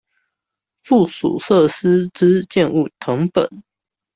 [0.83, 3.47] 附屬設施之建物謄本